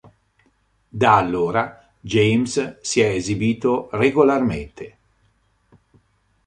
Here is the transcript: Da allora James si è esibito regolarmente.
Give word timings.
Da 0.89 1.15
allora 1.15 1.91
James 1.99 2.79
si 2.81 3.01
è 3.01 3.09
esibito 3.09 3.87
regolarmente. 3.91 4.97